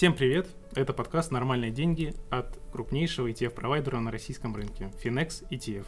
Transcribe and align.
Всем 0.00 0.14
привет! 0.14 0.48
Это 0.74 0.94
подкаст 0.94 1.30
«Нормальные 1.30 1.70
деньги» 1.70 2.14
от 2.30 2.58
крупнейшего 2.72 3.30
ETF-провайдера 3.30 3.98
на 3.98 4.10
российском 4.10 4.56
рынке– 4.56 4.90
Finex 5.04 5.46
ETF. 5.50 5.84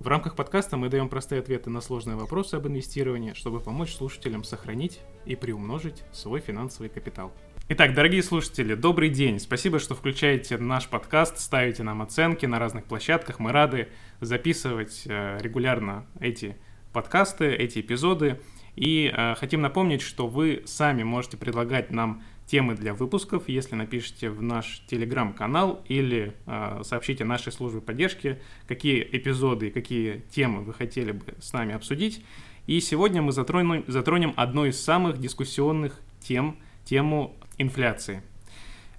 В 0.00 0.08
рамках 0.08 0.36
подкаста 0.36 0.78
мы 0.78 0.88
даем 0.88 1.10
простые 1.10 1.42
ответы 1.42 1.68
на 1.68 1.82
сложные 1.82 2.16
вопросы 2.16 2.54
об 2.54 2.66
инвестировании, 2.66 3.34
чтобы 3.34 3.60
помочь 3.60 3.94
слушателям 3.94 4.42
сохранить 4.42 5.02
и 5.26 5.36
приумножить 5.36 6.02
свой 6.12 6.40
финансовый 6.40 6.88
капитал. 6.88 7.30
Итак, 7.68 7.92
дорогие 7.92 8.22
слушатели, 8.22 8.74
добрый 8.74 9.10
день. 9.10 9.38
Спасибо, 9.38 9.80
что 9.80 9.94
включаете 9.94 10.56
наш 10.56 10.88
подкаст, 10.88 11.38
ставите 11.38 11.82
нам 11.82 12.00
оценки 12.00 12.46
на 12.46 12.58
разных 12.58 12.86
площадках. 12.86 13.38
Мы 13.38 13.52
рады 13.52 13.90
записывать 14.22 15.02
э, 15.04 15.36
регулярно 15.42 16.06
эти 16.20 16.56
подкасты, 16.94 17.54
эти 17.54 17.80
эпизоды. 17.80 18.40
И 18.76 19.12
э, 19.14 19.34
хотим 19.34 19.60
напомнить, 19.60 20.00
что 20.00 20.26
вы 20.26 20.62
сами 20.64 21.02
можете 21.02 21.36
предлагать 21.36 21.90
нам 21.90 22.22
темы 22.46 22.74
для 22.74 22.94
выпусков, 22.94 23.48
если 23.48 23.74
напишите 23.74 24.30
в 24.30 24.40
наш 24.40 24.82
телеграм-канал 24.86 25.82
или 25.88 26.34
э, 26.46 26.80
сообщите 26.84 27.24
нашей 27.24 27.52
службе 27.52 27.80
поддержки, 27.80 28.40
какие 28.68 29.02
эпизоды 29.02 29.68
и 29.68 29.70
какие 29.70 30.24
темы 30.30 30.62
вы 30.62 30.72
хотели 30.72 31.12
бы 31.12 31.34
с 31.40 31.52
нами 31.52 31.74
обсудить. 31.74 32.24
И 32.66 32.80
сегодня 32.80 33.20
мы 33.20 33.32
затронем, 33.32 33.84
затронем 33.86 34.32
одну 34.36 34.64
из 34.64 34.80
самых 34.82 35.18
дискуссионных 35.18 36.00
тем, 36.20 36.56
тему 36.84 37.36
инфляции. 37.58 38.22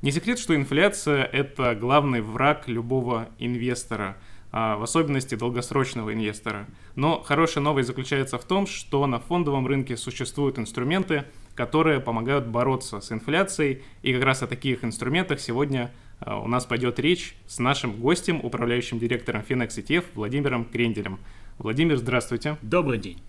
Не 0.02 0.11
секрет, 0.11 0.39
что 0.39 0.55
инфляция– 0.55 1.23
это 1.33 1.73
главный 1.73 2.21
враг 2.21 2.67
любого 2.67 3.29
инвестора– 3.39 4.17
а, 4.49 4.77
в 4.77 4.83
особенности 4.83 5.35
долгосрочного 5.35 6.13
инвестора. 6.13 6.67
Но 6.95 7.21
хорошая 7.21 7.63
новость 7.63 7.88
заключается 7.88 8.38
в 8.38 8.45
том, 8.45 8.66
что 8.66 9.05
на 9.05 9.19
фондовом 9.19 9.67
рынке 9.67 9.97
существуют 9.97 10.57
инструменты, 10.57 11.25
которые 11.58 12.00
помогают 12.00 12.45
бороться 12.45 13.02
с 13.02 13.11
инфляцией, 13.11 13.81
и 14.03 14.13
как 14.13 14.23
раз 14.23 14.44
о 14.44 14.47
таких 14.47 14.83
инструментах 14.83 15.39
сегодня 15.39 15.91
а, 16.19 16.39
у 16.39 16.47
нас 16.47 16.66
пойдет 16.66 17.00
речь 17.00 17.36
с 17.47 17.58
нашим 17.58 17.94
гостем, 17.94 18.39
управляющим 18.44 19.00
директором 19.00 19.41
Finex 19.41 19.69
ETF 19.69 20.05
Владимиром 20.13 20.66
Кренделем. 20.66 21.19
Владимир, 21.58 21.97
здравствуйте. 21.97 22.58
Добрый 22.61 23.00
день. 23.00 23.22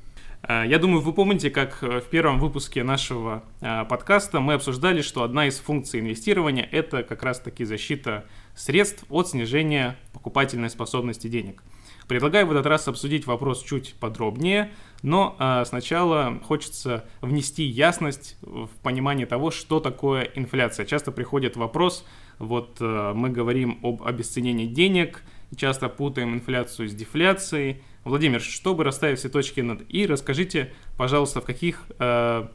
А, 0.43 0.65
я 0.65 0.79
думаю, 0.79 1.01
вы 1.01 1.15
помните, 1.15 1.49
как 1.49 1.81
в 1.81 2.05
первом 2.11 2.39
выпуске 2.39 2.85
нашего 2.85 3.43
подкаста 3.61 4.41
мы 4.41 4.53
обсуждали, 4.53 5.01
что 5.01 5.23
одна 5.23 5.47
из 5.47 5.59
функций 5.59 6.01
инвестирования– 6.01 6.69
это 6.71 7.03
как 7.03 7.23
раз-таки 7.23 7.65
защита 7.65 8.27
средств 8.55 9.05
от 9.09 9.29
снижения 9.29 9.97
покупательной 10.13 10.69
способности 10.69 11.29
денег. 11.29 11.63
Предлагаю 12.09 12.47
в 12.47 12.51
этот 12.53 12.65
раз 12.65 12.89
обсудить 12.89 13.27
вопрос 13.27 13.63
чуть 13.63 13.95
подробнее, 13.95 14.71
но 15.03 15.37
э, 15.39 15.65
сначала 15.65 16.41
хочется 16.45 17.05
внести 17.21 17.65
ясность 17.65 18.37
в 18.43 18.71
понимание 18.83 19.27
того, 19.27 19.51
что 19.51 19.81
такое 19.81 20.23
инфляция. 20.35 20.87
Часто 20.87 21.13
приходит 21.13 21.57
вопрос, 21.57 22.05
вот 22.39 22.79
э, 22.81 23.13
мы 23.15 23.31
говорим 23.31 23.79
об 23.83 24.03
обесценении 24.03 24.67
денег, 24.67 25.23
часто 25.57 25.89
путаем 25.89 26.35
инфляцию 26.35 26.89
с 26.89 26.95
дефляцией. 26.95 27.83
Владимир, 28.05 28.41
чтобы 28.41 28.85
расставить 28.85 29.19
все 29.19 29.29
точки 29.29 29.61
над 29.61 29.83
«и», 29.89 30.07
расскажите, 30.07 30.73
пожалуйста, 30.97 31.41
в 31.41 31.45
каких 31.45 31.85
э, 31.99 32.49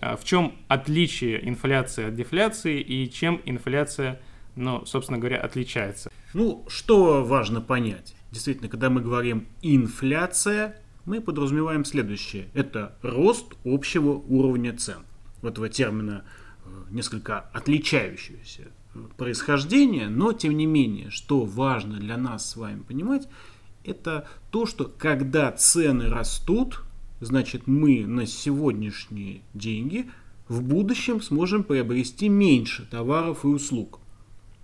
в 0.00 0.24
чем 0.24 0.54
отличие 0.68 1.48
инфляции 1.48 2.08
от 2.08 2.14
дефляции 2.14 2.80
и 2.80 3.10
чем 3.10 3.40
инфляция 3.44 4.20
но, 4.58 4.84
собственно 4.84 5.18
говоря, 5.18 5.38
отличается. 5.38 6.10
Ну, 6.34 6.64
что 6.68 7.24
важно 7.24 7.60
понять? 7.60 8.14
Действительно, 8.32 8.68
когда 8.68 8.90
мы 8.90 9.00
говорим 9.00 9.46
инфляция, 9.62 10.76
мы 11.08 11.20
подразумеваем 11.20 11.84
следующее. 11.84 12.48
Это 12.54 12.96
рост 13.02 13.54
общего 13.64 14.10
уровня 14.10 14.76
цен. 14.76 14.98
Вот 15.42 15.52
этого 15.52 15.68
термина 15.68 16.24
э, 16.64 16.68
несколько 16.90 17.40
отличающегося 17.40 18.68
э, 18.94 18.98
происхождения, 19.16 20.08
но 20.08 20.32
тем 20.32 20.56
не 20.56 20.66
менее, 20.66 21.10
что 21.10 21.44
важно 21.44 21.98
для 21.98 22.16
нас 22.16 22.50
с 22.50 22.56
вами 22.56 22.82
понимать, 22.82 23.28
это 23.84 24.28
то, 24.50 24.66
что 24.66 24.84
когда 24.84 25.50
цены 25.52 26.08
растут, 26.08 26.82
значит 27.20 27.66
мы 27.66 28.06
на 28.06 28.26
сегодняшние 28.26 29.42
деньги 29.54 30.10
в 30.48 30.62
будущем 30.62 31.20
сможем 31.20 31.64
приобрести 31.64 32.28
меньше 32.28 32.86
товаров 32.90 33.44
и 33.44 33.48
услуг 33.48 34.00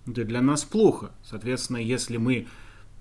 это 0.07 0.23
для 0.23 0.41
нас 0.41 0.63
плохо. 0.63 1.11
Соответственно, 1.23 1.77
если 1.77 2.17
мы 2.17 2.47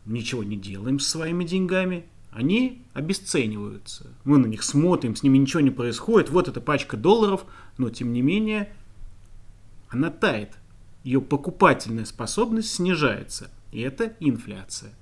ничего 0.07 0.43
не 0.43 0.57
делаем 0.57 0.99
с 0.99 1.07
своими 1.07 1.45
деньгами, 1.45 2.05
они 2.35 2.83
обесцениваются. 2.93 4.09
Мы 4.25 4.39
на 4.39 4.47
них 4.47 4.63
смотрим, 4.63 5.17
с 5.17 5.23
ними 5.23 5.39
ничего 5.39 5.61
не 5.61 5.71
происходит. 5.71 6.31
Вот 6.31 6.49
эта 6.49 6.61
пачка 6.61 6.97
долларов, 6.97 7.45
но 7.79 7.91
тем 7.91 8.13
не 8.13 8.23
менее 8.23 8.73
она 9.89 10.11
тает. 10.11 10.59
Ее 11.03 11.21
покупательная 11.21 12.05
способность 12.05 12.75
снижается. 12.75 13.51
И 13.73 13.81
это 13.81 14.15
инфляция. 14.21 14.93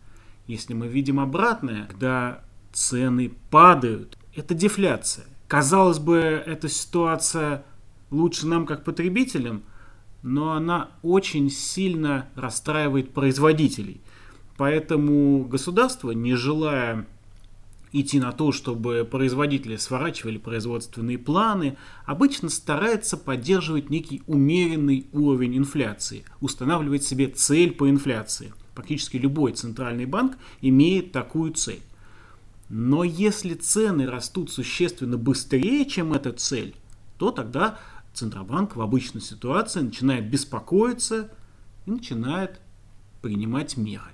Если 0.46 0.74
мы 0.74 0.88
видим 0.88 1.20
обратное, 1.20 1.86
когда 1.86 2.44
цены 2.72 3.32
падают, 3.50 4.18
это 4.34 4.54
дефляция. 4.54 5.26
Казалось 5.48 5.98
бы, 5.98 6.16
эта 6.16 6.68
ситуация 6.68 7.64
лучше 8.10 8.46
нам 8.46 8.66
как 8.66 8.84
потребителям– 8.84 9.62
но 10.22 10.52
она 10.52 10.90
очень 11.02 11.50
сильно 11.50 12.28
расстраивает 12.34 13.12
производителей. 13.12 14.00
Поэтому 14.56 15.44
государство, 15.44 16.12
не 16.12 16.34
желая 16.34 17.06
идти 17.92 18.18
на 18.18 18.32
то, 18.32 18.52
чтобы 18.52 19.06
производители 19.10 19.76
сворачивали 19.76 20.38
производственные 20.38 21.18
планы, 21.18 21.76
обычно 22.06 22.48
старается 22.48 23.16
поддерживать 23.16 23.90
некий 23.90 24.22
умеренный 24.26 25.06
уровень 25.12 25.58
инфляции, 25.58 26.24
устанавливать 26.40 27.04
себе 27.04 27.28
цель 27.28 27.72
по 27.72 27.88
инфляции. 27.88 28.52
Практически 28.74 29.18
любой 29.18 29.52
центральный 29.52 30.06
банк 30.06 30.38
имеет 30.60 31.12
такую 31.12 31.52
цель. 31.52 31.82
Но 32.68 33.04
если 33.04 33.54
цены 33.54 34.06
растут 34.06 34.50
существенно 34.50 35.18
быстрее, 35.18 35.84
чем 35.84 36.14
эта 36.14 36.32
цель, 36.32 36.74
то 37.18 37.30
тогда 37.30 37.78
Центробанк 38.14 38.76
в 38.76 38.80
обычной 38.80 39.20
ситуации 39.20 39.80
начинает 39.80 40.28
беспокоиться 40.28 41.30
и 41.86 41.90
начинает 41.90 42.60
принимать 43.22 43.76
меры. 43.76 44.10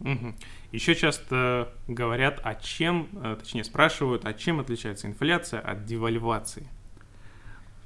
Угу. 0.00 0.34
Еще 0.70 0.94
часто 0.94 1.72
говорят, 1.86 2.40
о 2.44 2.54
чем, 2.54 3.08
э, 3.14 3.36
точнее 3.40 3.64
спрашивают, 3.64 4.26
о 4.26 4.34
чем 4.34 4.60
отличается 4.60 5.06
инфляция 5.06 5.60
от 5.60 5.86
девальвации. 5.86 6.68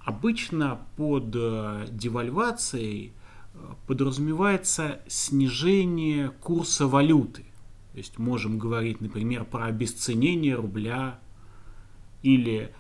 Обычно 0.01 0.81
под 0.97 1.33
э, 1.35 1.87
девальвацией 1.91 3.13
э, 3.55 3.59
подразумевается 3.87 5.01
снижение 5.07 6.31
курса 6.31 6.89
валюты. 6.89 7.45
То 7.93 7.99
есть 7.99 8.19
можем 8.19 8.59
говорить, 8.59 9.01
например, 9.01 9.45
про 9.45 9.67
обесценение 9.67 10.57
рубля 10.57 11.21
или 12.23 12.75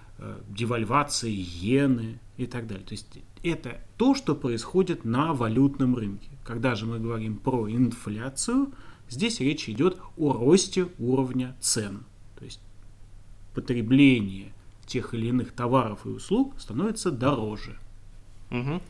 девальвации 0.48 1.32
иены 1.32 2.20
и 2.36 2.46
так 2.46 2.68
далее. 2.68 2.86
То 2.86 2.92
есть 2.92 3.18
это 3.42 3.80
то, 3.96 4.14
что 4.14 4.34
происходит 4.36 5.04
на 5.04 5.34
валютном 5.34 5.96
рынке. 5.96 6.30
Когда 6.44 6.76
же 6.76 6.86
мы 6.86 7.00
говорим 7.00 7.36
про 7.36 7.68
инфляцию, 7.68 8.72
здесь 9.12 9.40
речь 9.40 9.68
идет 9.68 9.98
о 10.16 10.32
росте 10.32 10.88
уровня 10.98 11.56
цен. 11.60 12.04
То 12.38 12.44
есть 12.44 12.60
потребление 13.54 14.52
тех 14.86 15.14
или 15.14 15.26
иных 15.28 15.52
товаров 15.52 16.06
и 16.06 16.08
услуг 16.08 16.54
становится 16.58 17.10
дороже. 17.10 17.78
Угу. 18.50 18.82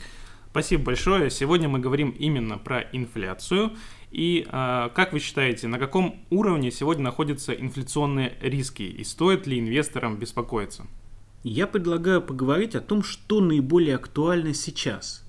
Спасибо 0.51 0.85
большое. 0.85 1.31
Сегодня 1.31 1.69
мы 1.69 1.79
говорим 1.79 2.11
именно 2.11 2.59
про 2.59 2.81
инфляцию. 2.93 3.73
И 4.11 4.47
э, 4.47 4.91
как 4.95 5.13
вы 5.13 5.21
считаете, 5.21 5.69
на 5.69 5.79
каком 5.79 6.25
уровне 6.29 6.71
сегодня 6.71 7.05
находятся 7.05 7.53
инфляционные 7.53 8.37
риски 8.43 8.83
и 8.83 9.05
стоит 9.05 9.47
ли 9.47 9.59
инвесторам 9.59 10.19
беспокоиться? 10.19 10.87
Я 11.43 11.67
предлагаю 11.67 12.21
поговорить 12.21 12.75
о 12.75 12.81
том, 12.81 13.03
что 13.03 13.41
наиболее 13.41 13.97
актуально 13.97 14.53
сейчас. 14.53 15.22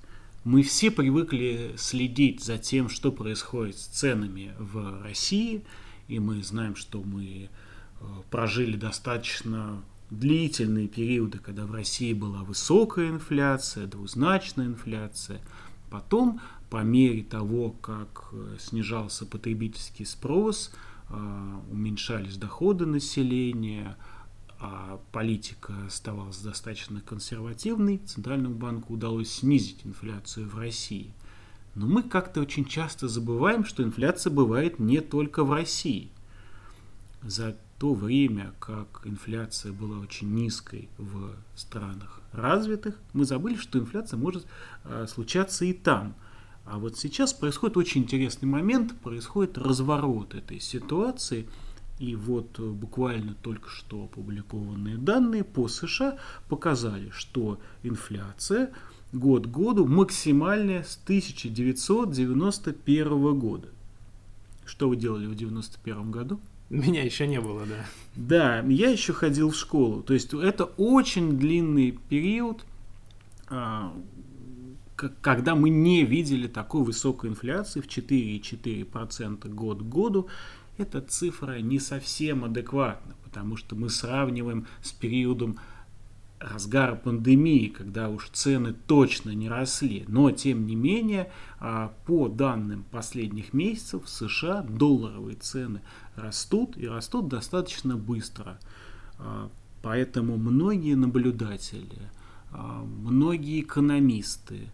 Мы 0.44 0.62
все 0.62 0.90
привыкли 0.90 1.72
следить 1.78 2.44
за 2.44 2.58
тем, 2.58 2.90
что 2.90 3.10
происходит 3.10 3.78
с 3.78 3.86
ценами 3.86 4.52
в 4.58 5.02
России, 5.02 5.64
и 6.06 6.18
мы 6.18 6.42
знаем, 6.42 6.76
что 6.76 7.02
мы 7.02 7.48
э, 7.48 8.04
прожили 8.30 8.76
достаточно 8.76 9.82
длительные 10.10 10.86
периоды, 10.86 11.38
когда 11.38 11.64
в 11.64 11.72
России 11.72 12.12
была 12.12 12.42
высокая 12.42 13.08
инфляция, 13.08 13.86
двузначная 13.86 14.66
инфляция. 14.66 15.40
Потом, 15.88 16.42
по 16.68 16.82
мере 16.82 17.22
того, 17.22 17.70
как 17.70 18.28
э, 18.32 18.56
снижался 18.60 19.24
потребительский 19.24 20.04
спрос, 20.04 20.74
э, 21.08 21.58
уменьшались 21.72 22.36
доходы 22.36 22.84
населения, 22.84 23.96
а 24.66 24.98
политика 25.12 25.74
оставалась 25.86 26.38
достаточно 26.38 27.02
консервативной, 27.02 27.98
Центральному 27.98 28.54
банку 28.54 28.94
удалось 28.94 29.30
снизить 29.30 29.80
инфляцию 29.84 30.48
в 30.48 30.58
России. 30.58 31.12
Но 31.74 31.86
мы 31.86 32.02
как-то 32.02 32.40
очень 32.40 32.64
часто 32.64 33.06
забываем, 33.08 33.66
что 33.66 33.82
инфляция 33.82 34.30
бывает 34.32 34.78
не 34.78 35.00
только 35.00 35.44
в 35.44 35.52
России. 35.52 36.10
за 37.22 37.56
то 37.78 37.92
время, 37.92 38.54
как 38.58 39.02
инфляция 39.04 39.72
была 39.72 39.98
очень 39.98 40.32
низкой 40.32 40.88
в 40.96 41.32
странах 41.56 42.20
развитых, 42.32 42.98
мы 43.12 43.26
забыли, 43.26 43.56
что 43.56 43.78
инфляция 43.78 44.16
может 44.16 44.46
э, 44.84 45.06
случаться 45.08 45.66
и 45.66 45.74
там. 45.74 46.14
А 46.64 46.78
вот 46.78 46.96
сейчас 46.96 47.34
происходит 47.34 47.76
очень 47.76 48.02
интересный 48.02 48.46
момент, 48.46 48.98
происходит 49.00 49.58
разворот 49.58 50.34
этой 50.34 50.60
ситуации. 50.60 51.46
И 52.04 52.14
вот 52.16 52.58
э, 52.58 52.62
буквально 52.62 53.34
только 53.40 53.70
что 53.70 54.04
опубликованные 54.04 54.98
данные 54.98 55.42
по 55.42 55.68
США 55.68 56.18
показали, 56.50 57.08
что 57.14 57.58
инфляция 57.82 58.70
год 59.12 59.46
к 59.46 59.50
году 59.50 59.86
максимальная 59.86 60.82
с 60.82 61.00
1991 61.02 63.38
года. 63.38 63.68
Что 64.66 64.90
вы 64.90 64.96
делали 64.96 65.24
в 65.24 65.32
1991 65.32 66.10
году? 66.10 66.38
Меня 66.68 67.02
еще 67.02 67.26
не 67.26 67.40
было, 67.40 67.64
да. 67.64 67.86
Да, 68.16 68.60
я 68.68 68.90
еще 68.90 69.14
ходил 69.14 69.48
в 69.48 69.56
школу. 69.56 70.02
То 70.02 70.12
есть 70.12 70.34
это 70.34 70.64
очень 70.64 71.38
длинный 71.38 71.98
период, 72.10 72.66
а, 73.48 73.96
когда 75.22 75.54
мы 75.54 75.70
не 75.70 76.04
видели 76.04 76.48
такой 76.48 76.82
высокой 76.82 77.30
инфляции 77.30 77.80
в 77.80 77.86
4,4% 77.86 79.48
год 79.48 79.78
к 79.78 79.84
году. 79.84 80.28
Эта 80.76 81.00
цифра 81.00 81.60
не 81.60 81.78
совсем 81.78 82.44
адекватна, 82.44 83.14
потому 83.22 83.56
что 83.56 83.76
мы 83.76 83.88
сравниваем 83.88 84.66
с 84.82 84.90
периодом 84.92 85.58
разгара 86.40 86.94
пандемии, 86.94 87.68
когда 87.68 88.08
уж 88.08 88.28
цены 88.30 88.74
точно 88.86 89.30
не 89.30 89.48
росли. 89.48 90.04
Но, 90.08 90.30
тем 90.30 90.66
не 90.66 90.74
менее, 90.74 91.30
а, 91.58 91.94
по 92.06 92.28
данным 92.28 92.84
последних 92.90 93.52
месяцев 93.52 94.04
в 94.04 94.08
США 94.08 94.62
долларовые 94.62 95.36
цены 95.36 95.80
растут 96.16 96.76
и 96.76 96.86
растут 96.86 97.28
достаточно 97.28 97.96
быстро. 97.96 98.58
А, 99.18 99.48
поэтому 99.82 100.36
многие 100.36 100.96
наблюдатели, 100.96 102.10
а, 102.50 102.82
многие 102.84 103.60
экономисты 103.60 104.68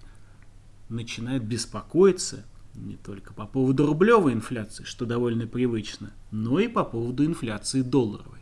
начинают 0.88 1.44
беспокоиться 1.44 2.44
не 2.74 2.96
только 2.96 3.34
по 3.34 3.46
поводу 3.46 3.86
рублевой 3.86 4.32
инфляции, 4.32 4.84
что 4.84 5.06
довольно 5.06 5.46
привычно, 5.46 6.12
но 6.30 6.60
и 6.60 6.68
по 6.68 6.84
поводу 6.84 7.24
инфляции 7.24 7.82
долларовой. 7.82 8.40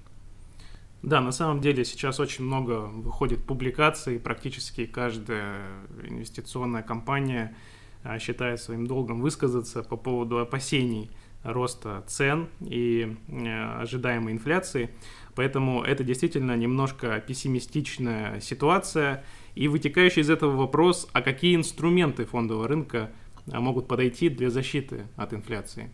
Да, 1.03 1.21
на 1.21 1.31
самом 1.31 1.61
деле 1.61 1.85
сейчас 1.85 2.19
очень 2.19 2.45
много 2.45 2.81
выходит 2.81 3.45
публикаций, 3.45 4.19
практически 4.19 4.85
каждая 4.85 5.63
инвестиционная 6.03 6.83
компания 6.83 7.57
а, 8.03 8.19
считает 8.19 8.61
своим 8.61 8.87
долгом 8.87 9.21
высказаться 9.21 9.83
по 9.83 9.97
поводу 9.97 10.39
опасений 10.39 11.11
роста 11.45 12.05
цен 12.07 12.49
и 12.61 13.17
э, 13.29 13.81
ожидаемой 13.81 14.33
инфляции. 14.33 14.91
Поэтому 15.35 15.83
это 15.83 16.03
действительно 16.03 16.57
немножко 16.57 17.23
пессимистичная 17.27 18.41
ситуация. 18.41 19.25
И 19.55 19.69
вытекающий 19.69 20.23
из 20.23 20.31
этого 20.31 20.57
вопрос, 20.57 21.09
а 21.13 21.23
какие 21.23 21.57
инструменты 21.57 22.25
фондового 22.25 22.69
рынка 22.69 23.11
могут 23.53 23.89
подойти 23.89 24.29
для 24.29 24.50
защиты 24.50 25.06
от 25.17 25.33
инфляции? 25.33 25.91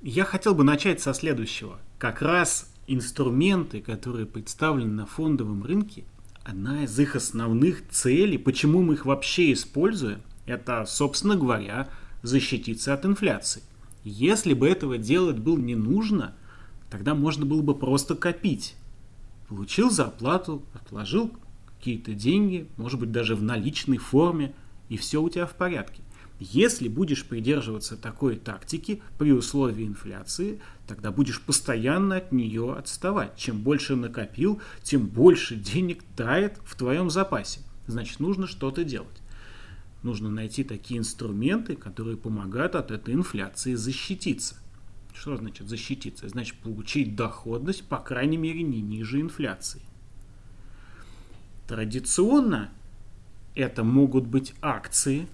Я 0.00 0.24
хотел 0.24 0.54
бы 0.54 0.64
начать 0.64 1.00
со 1.00 1.14
следующего. 1.14 1.78
Как 1.98 2.22
раз 2.22 2.72
инструменты, 2.86 3.80
которые 3.80 4.26
представлены 4.26 4.92
на 4.92 5.06
фондовом 5.06 5.64
рынке, 5.64 6.04
одна 6.44 6.84
из 6.84 6.98
их 6.98 7.16
основных 7.16 7.88
целей, 7.88 8.38
почему 8.38 8.82
мы 8.82 8.94
их 8.94 9.06
вообще 9.06 9.52
используем, 9.52 10.20
это, 10.46 10.84
собственно 10.86 11.36
говоря, 11.36 11.88
защититься 12.22 12.92
от 12.92 13.06
инфляции. 13.06 13.62
Если 14.04 14.52
бы 14.52 14.68
этого 14.68 14.98
делать 14.98 15.38
было 15.38 15.58
не 15.58 15.74
нужно, 15.74 16.34
тогда 16.90 17.14
можно 17.14 17.46
было 17.46 17.62
бы 17.62 17.74
просто 17.74 18.14
копить. 18.14 18.76
Получил 19.48 19.90
зарплату, 19.90 20.62
отложил 20.74 21.32
какие-то 21.78 22.12
деньги, 22.12 22.68
может 22.76 23.00
быть 23.00 23.12
даже 23.12 23.34
в 23.34 23.42
наличной 23.42 23.98
форме, 23.98 24.54
и 24.88 24.96
все 24.96 25.22
у 25.22 25.28
тебя 25.30 25.46
в 25.46 25.54
порядке. 25.54 26.02
Если 26.40 26.88
будешь 26.88 27.24
придерживаться 27.24 27.96
такой 27.96 28.36
тактики 28.36 29.00
при 29.18 29.32
условии 29.32 29.86
инфляции, 29.86 30.60
тогда 30.86 31.12
будешь 31.12 31.40
постоянно 31.40 32.16
от 32.16 32.32
нее 32.32 32.74
отставать. 32.74 33.36
Чем 33.36 33.60
больше 33.60 33.94
накопил, 33.94 34.60
тем 34.82 35.06
больше 35.06 35.54
денег 35.54 36.02
тает 36.16 36.58
в 36.64 36.74
твоем 36.76 37.08
запасе. 37.08 37.60
Значит, 37.86 38.18
нужно 38.18 38.48
что-то 38.48 38.82
делать. 38.82 39.22
Нужно 40.02 40.28
найти 40.28 40.64
такие 40.64 40.98
инструменты, 40.98 41.76
которые 41.76 42.16
помогают 42.16 42.74
от 42.74 42.90
этой 42.90 43.14
инфляции 43.14 43.74
защититься. 43.74 44.56
Что 45.14 45.36
значит 45.36 45.68
защититься? 45.68 46.28
Значит, 46.28 46.56
получить 46.58 47.14
доходность, 47.14 47.84
по 47.84 47.98
крайней 47.98 48.36
мере, 48.36 48.62
не 48.64 48.82
ниже 48.82 49.20
инфляции. 49.20 49.80
Традиционно 51.68 52.70
это 53.54 53.84
могут 53.84 54.26
быть 54.26 54.52
акции– 54.60 55.28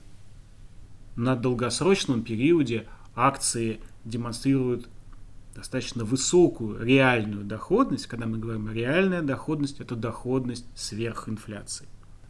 на 1.16 1.36
долгосрочном 1.36 2.22
периоде 2.22 2.86
акции 3.14 3.80
демонстрируют 4.04 4.88
достаточно 5.54 6.04
высокую 6.04 6.82
реальную 6.82 7.44
доходность. 7.44 8.06
Когда 8.06 8.26
мы 8.26 8.38
говорим 8.38 8.70
реальная 8.70 9.22
доходность, 9.22 9.80
это 9.80 9.96
доходность 9.96 10.66
сверх 10.74 11.28
инфляции. 11.28 11.86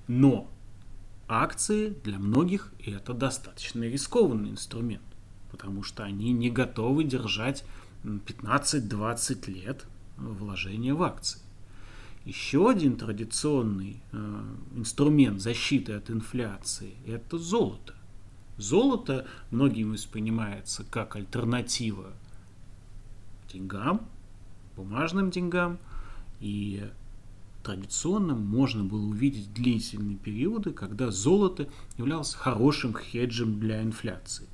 Но 0.09 0.51
акции 1.29 1.95
для 2.05 2.19
многих 2.19 2.73
это 2.85 3.15
достаточно 3.15 3.85
рискованный 3.85 4.51
инструмент, 4.51 5.05
потому 5.51 5.83
что 5.83 6.03
они 6.03 6.33
не 6.33 6.51
готовы 6.51 7.05
держать 7.05 7.65
15-20 8.03 9.51
лет 9.51 9.85
вложения 10.17 10.95
в 10.95 11.03
акции. 11.03 11.41
Еще 12.25 12.69
один 12.69 12.97
традиционный 12.97 14.03
э, 14.13 14.43
инструмент 14.75 15.41
защиты 15.41 15.93
от 15.95 16.11
инфляции– 16.11 16.95
это 17.07 17.39
золото. 17.39 17.95
Золото 18.61 19.27
многим 19.51 19.93
воспринимается 19.93 20.85
как 20.85 21.17
альтернатива 21.17 22.13
деньгам, 23.51 24.07
бумажным 24.77 25.31
деньгам, 25.31 25.79
и 26.41 26.87
традиционно 27.63 28.35
можно 28.35 28.85
было 28.85 29.07
увидеть 29.07 29.53
длительные 29.55 30.17
периоды, 30.17 30.73
когда 30.73 31.11
золото 31.11 31.69
являлось 31.97 32.35
хорошим 32.35 32.95
хеджем 32.95 33.59
для 33.59 33.83
инфляции. 33.83 34.47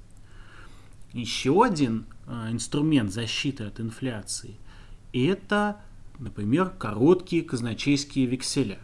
Еще 1.13 1.65
один 1.65 2.07
а, 2.27 2.51
инструмент 2.53 3.13
защиты 3.13 3.65
от 3.65 3.81
инфляции– 3.81 4.55
это, 5.13 5.81
например, 6.21 6.71
короткие 6.71 7.43
казначейские 7.43 8.27
векселя. 8.27 8.79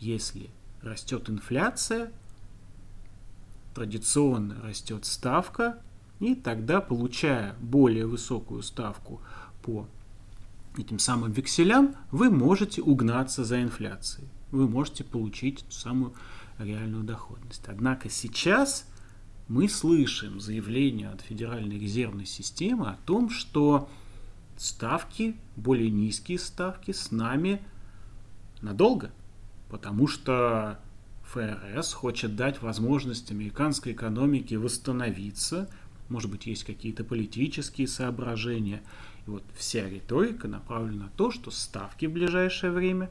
Если 0.00 0.50
растет 0.82 1.30
инфляция, 1.30 2.12
традиционно 3.78 4.60
растет 4.60 5.04
ставка, 5.04 5.78
и 6.18 6.34
тогда, 6.34 6.80
получая 6.80 7.54
более 7.60 8.06
высокую 8.06 8.62
ставку 8.62 9.20
по 9.62 9.86
этим 10.76 10.98
самым 10.98 11.30
векселям, 11.30 11.94
вы 12.10 12.28
можете 12.28 12.82
угнаться 12.82 13.44
за 13.44 13.62
инфляцией. 13.62 14.26
Вы 14.50 14.68
можете 14.68 15.04
получить 15.04 15.64
ту 15.64 15.70
самую 15.70 16.12
реальную 16.58 17.04
доходность. 17.04 17.62
Однако 17.68 18.10
сейчас 18.10 18.84
мы 19.46 19.68
слышим 19.68 20.40
заявление 20.40 21.10
от 21.10 21.20
Федеральной 21.20 21.78
резервной 21.78 22.26
системы 22.26 22.88
о 22.88 22.98
том, 23.06 23.30
что 23.30 23.88
ставки, 24.56 25.36
более 25.54 25.90
низкие 25.90 26.40
ставки 26.40 26.90
с 26.90 27.12
нами 27.12 27.62
надолго, 28.60 29.12
потому 29.70 30.08
что 30.08 30.80
ФРС 31.32 31.92
хочет 31.92 32.36
дать 32.36 32.62
возможность 32.62 33.30
американской 33.30 33.92
экономике 33.92 34.56
восстановиться, 34.56 35.68
может 36.08 36.30
быть, 36.30 36.46
есть 36.46 36.64
какие-то 36.64 37.04
политические 37.04 37.86
соображения. 37.86 38.82
И 39.26 39.30
вот 39.30 39.42
вся 39.54 39.88
риторика 39.88 40.48
направлена 40.48 41.04
на 41.04 41.10
то, 41.10 41.30
что 41.30 41.50
ставки 41.50 42.06
в 42.06 42.12
ближайшее 42.12 42.72
время 42.72 43.10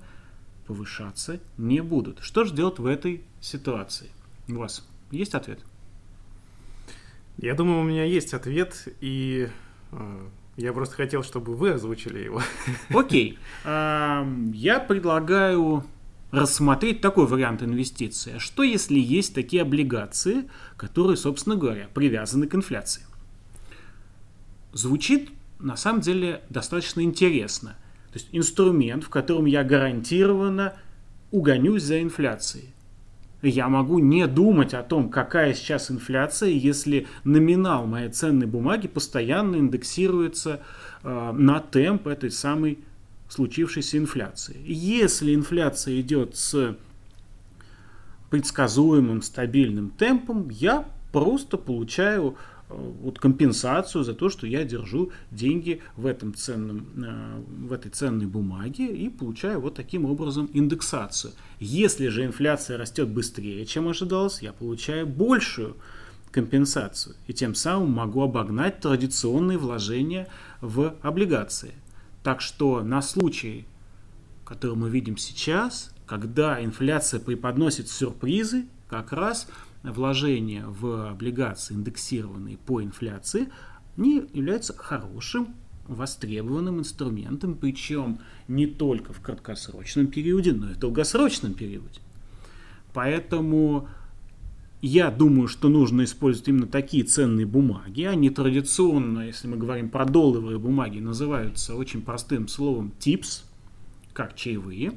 повышаться 0.66 1.40
не 1.58 1.82
будут. 1.82 2.20
Что 2.22 2.44
же 2.44 2.56
делать 2.56 2.80
в 2.80 2.88
этой 2.88 3.24
ситуации? 3.40 4.10
У 4.50 4.56
вас 4.56 4.86
есть 5.12 5.36
ответ? 5.36 5.60
Я 7.38 7.54
думаю, 7.54 7.82
у 7.82 7.84
меня 7.84 8.04
есть 8.04 8.34
ответ, 8.34 8.88
и 9.00 9.48
э, 9.92 10.28
я 10.56 10.74
просто 10.74 10.96
хотел, 10.96 11.22
чтобы 11.22 11.56
вы 11.56 11.74
озвучили 11.74 12.18
его. 12.18 12.42
Окей. 12.90 13.38
Okay. 13.64 14.54
Я 14.56 14.80
предлагаю 14.80 15.84
рассмотреть 16.32 17.02
такой 17.02 17.26
вариант 17.26 17.64
инвестиции. 17.64 18.34
А 18.36 18.40
что 18.40 18.64
если 18.64 19.00
есть 19.00 19.34
такие 19.34 19.62
облигации, 19.62 20.50
которые, 20.76 21.18
собственно 21.18 21.56
говоря, 21.56 21.88
привязаны 21.94 22.48
к 22.48 22.56
инфляции? 22.56 23.04
Звучит 24.74 25.30
на 25.60 25.76
самом 25.76 26.02
деле 26.02 26.42
достаточно 26.50 27.02
интересно. 27.02 27.78
То 28.12 28.20
есть 28.20 28.30
инструмент, 28.32 29.04
в 29.04 29.10
котором 29.10 29.46
я 29.46 29.64
гарантированно 29.64 30.74
угонюсь 31.32 31.84
за 31.84 32.02
инфляцией. 32.02 32.74
Я 33.44 33.70
могу 33.70 34.00
не 34.00 34.26
думать 34.26 34.74
о 34.74 34.82
том, 34.82 35.10
какая 35.10 35.54
сейчас 35.54 35.92
инфляция, 35.92 36.50
если 36.50 37.08
номинал 37.24 37.86
моей 37.86 38.10
ценной 38.10 38.48
бумаги 38.48 38.88
постоянно 38.88 39.58
индексируется 39.58 40.62
э, 41.04 41.32
на 41.34 41.60
темп 41.60 42.08
этой 42.08 42.32
самой 42.32 42.80
случившейся 43.30 43.98
инфляции. 43.98 44.58
Если 44.66 45.36
инфляция 45.36 46.00
идет 46.02 46.36
с 46.36 46.76
предсказуемым 48.30 49.22
стабильным 49.22 49.90
темпом, 49.90 50.50
я 50.50 50.86
просто 51.12 51.58
получаю 51.58 52.36
э, 52.70 52.92
вот 53.02 53.20
компенсацию 53.20 54.04
за 54.04 54.14
то, 54.14 54.30
что 54.30 54.46
я 54.46 54.64
держу 54.66 55.12
деньги 55.32 55.82
в, 55.96 56.06
этом 56.06 56.34
ценном, 56.34 56.88
э, 56.98 57.42
в 57.68 57.74
этой 57.74 57.90
ценной 57.90 58.26
бумаге 58.26 58.88
и 58.94 59.10
получаю 59.10 59.62
вот 59.62 59.76
таким 59.76 60.06
образом 60.06 60.50
индексацию. 60.54 61.34
Если 61.60 62.08
же 62.10 62.26
инфляция 62.26 62.78
растет 62.78 63.08
быстрее, 63.08 63.66
чем 63.66 63.88
ожидалось, 63.88 64.42
я 64.42 64.52
получаю 64.52 65.08
большую 65.08 65.78
компенсацию 66.32 67.16
и 67.28 67.34
тем 67.34 67.56
самым 67.56 67.92
могу 67.92 68.22
обогнать 68.22 68.82
традиционные 68.82 69.58
вложения 69.58 70.28
в 70.62 70.96
облигации. 71.02 71.74
Так 72.28 72.42
что 72.42 72.84
на 72.84 73.02
случай, 73.02 73.66
который 74.44 74.76
мы 74.76 74.90
видим 74.90 75.16
сейчас, 75.16 75.96
когда 76.06 76.62
инфляция 76.62 77.22
преподносит 77.22 77.88
сюрпризы, 77.88 78.66
как 78.90 79.14
раз 79.14 79.48
вложения 79.82 80.66
в 80.68 81.10
облигации, 81.10 81.74
индексированные 81.76 82.58
по 82.58 82.84
инфляции, 82.84 83.48
не 83.96 84.16
являются 84.34 84.76
хорошим 84.78 85.56
востребованным 85.88 86.80
инструментом, 86.80 87.56
причем 87.56 88.20
не 88.50 88.68
только 88.68 89.14
в 89.14 89.22
краткосрочном 89.22 90.08
периоде, 90.08 90.52
но 90.52 90.72
и 90.72 90.74
в 90.74 90.80
долгосрочном 90.80 91.54
периоде. 91.54 92.02
Поэтому 92.92 93.88
я 94.88 95.12
думаю, 95.12 95.48
что 95.48 95.68
нужно 95.68 96.06
использовать 96.06 96.48
именно 96.48 96.68
такие 96.68 97.04
ценные 97.04 97.46
бумаги. 97.46 98.04
Они 98.04 98.30
традиционно, 98.30 99.28
если 99.28 99.48
мы 99.48 99.58
говорим 99.58 99.90
про 99.90 100.06
долларовые 100.06 100.60
бумаги, 100.60 101.00
называются 101.00 101.76
очень 101.76 102.02
простым 102.02 102.48
словом 102.48 102.94
TIPS, 103.00 103.44
как 104.14 104.36
чаевые. 104.36 104.94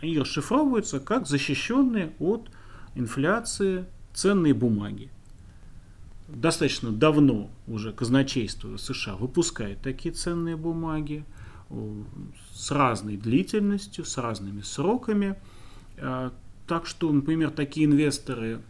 Они 0.00 0.18
расшифровываются 0.18 0.98
как 0.98 1.26
защищенные 1.26 2.12
от 2.18 2.50
инфляции 2.94 3.84
ценные 4.12 4.54
бумаги. 4.54 5.10
Достаточно 6.26 6.90
давно 6.90 7.50
уже 7.66 7.92
казначейство 7.92 8.76
США 8.76 9.16
выпускает 9.16 9.80
такие 9.80 10.12
ценные 10.14 10.56
бумаги 10.56 11.24
с 12.52 12.70
разной 12.70 13.16
длительностью, 13.16 14.04
с 14.04 14.18
разными 14.18 14.62
сроками. 14.62 15.36
А, 15.96 16.32
так 16.66 16.86
что, 16.86 17.10
например, 17.12 17.50
такие 17.50 17.86
инвесторы, 17.86 18.60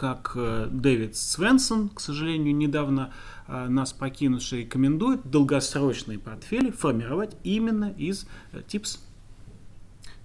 как 0.00 0.32
э, 0.34 0.66
Дэвид 0.72 1.14
Свенсон, 1.14 1.90
к 1.90 2.00
сожалению, 2.00 2.56
недавно 2.56 3.12
а, 3.46 3.68
нас 3.68 3.92
покинувший, 3.92 4.60
рекомендует 4.60 5.30
долгосрочные 5.30 6.18
портфели 6.18 6.70
формировать 6.70 7.36
именно 7.44 7.92
из 7.98 8.26
э, 8.52 8.62
ТИПС 8.66 8.98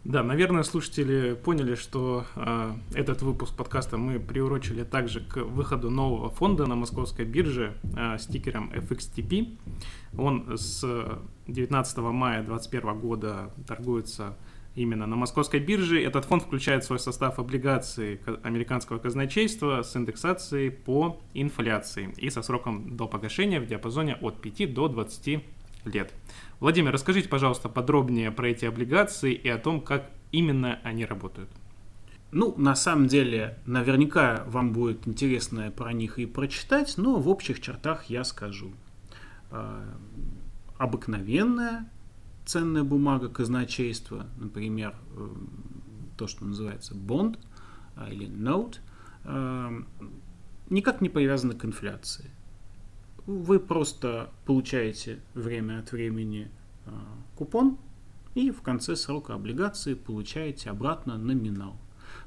да, 0.06 0.22
наверное, 0.22 0.62
слушатели 0.64 1.34
поняли, 1.34 1.74
что 1.74 2.26
э, 2.36 2.74
этот 2.94 3.24
выпуск 3.24 3.56
подкаста 3.56 3.98
мы 3.98 4.20
приурочили 4.20 4.84
также 4.84 5.20
к 5.20 5.38
выходу 5.38 5.90
нового 5.90 6.30
фонда 6.30 6.68
на 6.68 6.76
московской 6.76 7.26
бирже 7.26 7.76
э, 7.98 8.18
с 8.20 8.28
тикером 8.28 8.72
FXTP. 8.72 9.58
Он 10.16 10.58
с 10.58 10.86
19 11.48 11.98
мая 11.98 12.44
2021 12.44 13.00
года 13.00 13.52
торгуется 13.68 14.38
именно 14.76 15.06
на 15.06 15.16
московской 15.16 15.60
бирже. 15.60 16.02
Этот 16.04 16.26
фонд 16.26 16.44
включает 16.44 16.84
в 16.84 16.88
свой 16.88 17.00
состав 17.00 17.40
облигации 17.40 18.20
американского 18.44 19.00
казначейства 19.00 19.82
с 19.82 19.96
индексацией 19.96 20.72
по 20.72 21.22
инфляции 21.34 22.14
и 22.18 22.30
со 22.30 22.42
сроком 22.42 22.96
до 22.96 23.08
погашения 23.08 23.60
в 23.60 23.66
диапазоне 23.66 24.16
от 24.16 24.42
5 24.42 24.74
до 24.74 24.88
20 24.88 25.44
лет. 25.86 26.14
Владимир, 26.60 26.92
расскажите, 26.92 27.30
пожалуйста, 27.30 27.70
подробнее 27.70 28.32
про 28.32 28.50
эти 28.50 28.66
облигации 28.66 29.34
и 29.34 29.50
о 29.50 29.58
том, 29.58 29.82
как 29.82 30.10
именно 30.32 30.80
они 30.84 31.06
работают. 31.06 31.50
Ну, 32.32 32.54
на 32.58 32.76
самом 32.76 33.08
деле, 33.08 33.58
наверняка 33.66 34.44
вам 34.48 34.74
будет 34.74 35.08
интересно 35.08 35.72
про 35.72 35.94
них 35.94 36.20
и 36.20 36.26
прочитать, 36.26 36.96
но 36.98 37.16
в 37.16 37.30
общих 37.30 37.62
чертах 37.62 38.06
я 38.06 38.24
скажу. 38.24 38.74
А, 39.52 39.86
обыкновенная 40.78 41.90
ценная 42.46 42.84
бумага 42.84 43.30
казначейства, 43.30 44.28
например, 44.38 44.96
э, 45.16 45.28
то, 46.18 46.28
что 46.28 46.46
называется 46.46 46.96
бонд 46.96 47.40
а, 47.96 48.10
или 48.10 48.28
note, 48.28 48.78
а, 49.24 49.74
никак 50.70 51.02
не 51.02 51.10
привязана 51.10 51.56
к 51.56 51.66
инфляции 51.66 52.32
вы 53.26 53.60
просто 53.60 54.30
получаете 54.46 55.20
время 55.34 55.80
от 55.80 55.92
времени 55.92 56.52
э, 56.86 56.90
купон 57.36 57.78
и 58.36 58.52
в 58.52 58.62
конце 58.62 58.96
срока 58.96 59.34
облигации 59.34 59.94
получаете 59.94 60.70
обратно 60.70 61.18
номинал. 61.18 61.76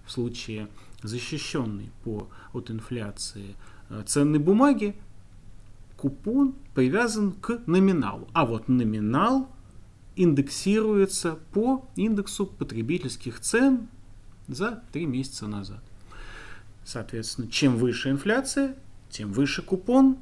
В 0.05 0.11
случае 0.11 0.69
защищенной 1.03 1.91
по, 2.03 2.29
от 2.53 2.71
инфляции 2.71 3.55
э, 3.91 4.03
ценной 4.07 4.39
бумаги 4.39 4.97
купон 5.97 6.55
привязан 6.75 7.33
к 7.33 7.61
номиналу, 7.67 8.29
а 8.33 8.45
вот 8.45 8.69
номинал 8.69 9.49
индексируется 10.23 11.39
по 11.53 11.89
индексу 11.97 12.47
потребительских 12.47 13.41
цен 13.41 13.89
за 14.49 14.83
три 14.93 15.07
месяца 15.07 15.47
назад. 15.47 15.83
Соответственно, 16.85 17.49
чем 17.49 17.77
выше 17.77 18.11
инфляция, 18.11 18.75
тем 19.11 19.33
выше 19.33 19.63
купон, 19.63 20.19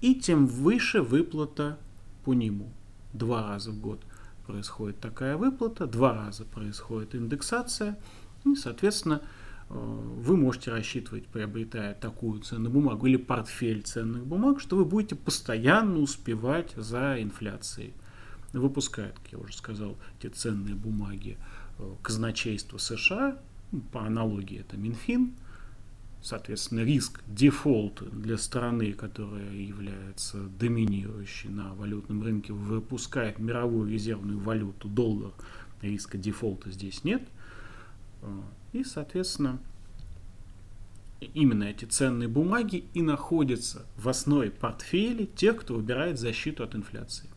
и 0.00 0.14
тем 0.14 0.46
выше 0.46 1.02
выплата 1.02 1.78
по 2.24 2.34
нему. 2.34 2.70
Два 3.12 3.48
раза 3.48 3.70
в 3.70 3.80
год 3.80 4.00
происходит 4.46 4.98
такая 5.00 5.36
выплата, 5.36 5.86
два 5.86 6.14
раза 6.14 6.44
происходит 6.44 7.14
индексация, 7.14 7.98
и, 8.44 8.54
соответственно, 8.54 9.22
э, 9.68 9.74
вы 9.74 10.36
можете 10.36 10.70
рассчитывать, 10.70 11.26
приобретая 11.26 11.94
такую 11.94 12.40
ценную 12.40 12.72
бумагу 12.72 13.06
или 13.06 13.16
портфель 13.16 13.82
ценных 13.82 14.24
бумаг, 14.26 14.60
что 14.60 14.76
вы 14.76 14.84
будете 14.84 15.14
постоянно 15.14 15.98
успевать 15.98 16.72
за 16.76 17.22
инфляцией. 17.22 17.92
Выпускает, 18.52 19.14
как 19.14 19.32
я 19.32 19.38
уже 19.38 19.56
сказал, 19.56 19.96
эти 20.18 20.26
ценные 20.28 20.74
бумаги 20.74 21.38
э, 21.78 21.94
казначейство 22.02 22.78
США, 22.78 23.38
по 23.92 24.04
аналогии 24.04 24.58
это 24.58 24.76
Минфин, 24.76 25.34
соответственно, 26.22 26.80
риск 26.80 27.22
дефолта 27.26 28.06
для 28.06 28.36
страны, 28.36 28.92
которая 28.92 29.52
является 29.52 30.38
доминирующей 30.58 31.48
на 31.48 31.74
валютном 31.74 32.22
рынке, 32.22 32.52
выпускает 32.52 33.38
мировую 33.38 33.90
резервную 33.90 34.38
валюту 34.38 34.88
доллар, 34.88 35.32
риска 35.80 36.18
дефолта 36.18 36.70
здесь 36.70 37.04
нет. 37.04 37.22
А, 38.22 38.42
и, 38.72 38.84
соответственно, 38.84 39.58
именно 41.20 41.64
эти 41.64 41.84
ценные 41.84 42.28
бумаги 42.28 42.84
и 42.94 43.02
находятся 43.02 43.86
в 43.96 44.08
основе 44.08 44.50
портфеля 44.50 45.26
тех, 45.26 45.60
кто 45.60 45.74
выбирает 45.74 46.18
защиту 46.18 46.64
от 46.64 46.74
инфляции. 46.74 47.29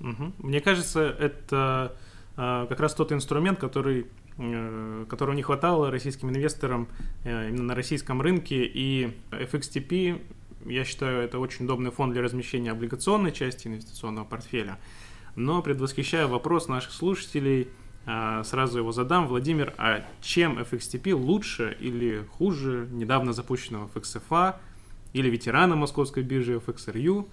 Угу. 0.00 0.32
Мне 0.38 0.60
кажется, 0.60 1.00
это 1.18 1.96
а, 2.36 2.66
как 2.66 2.80
раз 2.80 2.94
тот 2.94 3.12
инструмент, 3.12 3.58
который 3.58 4.06
Э, 4.38 5.06
которого 5.08 5.34
не 5.34 5.42
хватало 5.42 5.90
российским 5.90 6.28
инвесторам 6.28 6.88
э, 7.24 7.48
именно 7.48 7.64
на 7.64 7.74
российском 7.74 8.20
рынке. 8.20 8.66
И 8.66 9.16
FXTP, 9.30 10.20
я 10.66 10.84
считаю, 10.84 11.22
это 11.22 11.38
очень 11.38 11.64
удобный 11.64 11.90
фонд 11.90 12.12
для 12.12 12.22
размещения 12.22 12.70
облигационной 12.70 13.32
части 13.32 13.66
инвестиционного 13.66 14.26
портфеля. 14.26 14.78
Но 15.36 15.62
предвосхищая 15.62 16.26
вопрос 16.26 16.68
наших 16.68 16.92
слушателей, 16.92 17.68
э, 18.04 18.42
сразу 18.44 18.78
его 18.78 18.92
задам. 18.92 19.26
Владимир, 19.26 19.72
а 19.78 20.04
чем 20.20 20.58
FXTP 20.58 21.14
лучше 21.14 21.74
или 21.80 22.26
хуже 22.32 22.88
недавно 22.92 23.32
запущенного 23.32 23.88
FXFA 23.94 24.56
или 25.14 25.30
ветерана 25.30 25.76
московской 25.76 26.22
биржи 26.22 26.56
FXRU? 26.56 27.26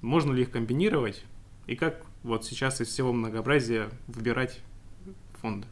Можно 0.00 0.32
ли 0.32 0.42
их 0.42 0.50
комбинировать? 0.50 1.22
И 1.66 1.76
как 1.76 2.04
вот 2.22 2.44
сейчас 2.44 2.80
из 2.80 2.88
всего 2.88 3.12
многообразия 3.12 3.90
выбирать 4.06 4.60
фонды? 5.40 5.66